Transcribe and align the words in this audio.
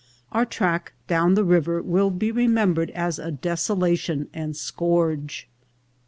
Our 0.31 0.47
track 0.47 0.93
down 1.05 1.35
the 1.35 1.43
river 1.43 1.79
will 1.79 2.09
be 2.09 2.33
remem 2.33 2.73
bered 2.73 2.89
as 2.89 3.19
a 3.19 3.29
desolation 3.29 4.29
and 4.33 4.55
scourge. 4.57 5.47